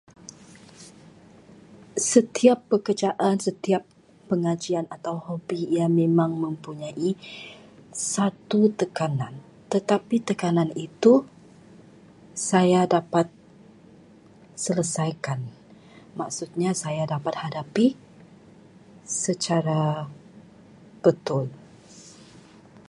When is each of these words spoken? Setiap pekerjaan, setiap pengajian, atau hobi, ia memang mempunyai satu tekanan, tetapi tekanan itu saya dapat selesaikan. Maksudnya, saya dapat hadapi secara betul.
Setiap 2.11 2.59
pekerjaan, 2.73 3.35
setiap 3.45 3.83
pengajian, 4.33 4.85
atau 4.95 5.15
hobi, 5.27 5.59
ia 5.77 5.85
memang 6.01 6.31
mempunyai 6.43 7.09
satu 8.15 8.61
tekanan, 8.79 9.33
tetapi 9.73 10.15
tekanan 10.27 10.69
itu 10.87 11.13
saya 12.49 12.81
dapat 12.95 13.27
selesaikan. 14.63 15.39
Maksudnya, 16.19 16.71
saya 16.83 17.03
dapat 17.13 17.33
hadapi 17.45 17.87
secara 19.27 19.81
betul. 21.05 21.43